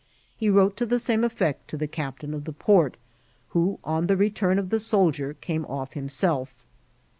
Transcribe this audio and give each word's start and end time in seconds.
He 0.35 0.49
wrote 0.49 0.77
to 0.77 0.87
the 0.87 0.97
same 0.97 1.23
effect 1.23 1.67
to 1.67 1.77
the 1.77 1.85
captain 1.87 2.33
of 2.33 2.45
the 2.45 2.53
port, 2.53 2.97
who, 3.49 3.77
on 3.83 4.07
the 4.07 4.17
return 4.17 4.57
of 4.57 4.71
the 4.71 4.79
soldier, 4.79 5.35
came 5.35 5.63
off 5.67 5.93
himself. 5.93 6.51